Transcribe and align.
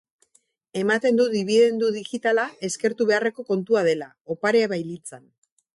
Ematen 0.83 1.19
du 1.19 1.27
dibidendu 1.33 1.91
digitala 1.99 2.47
eskertu 2.71 3.09
beharreko 3.13 3.49
kontua 3.53 3.87
dela, 3.91 4.13
oparia 4.37 4.73
bailitzan. 4.75 5.29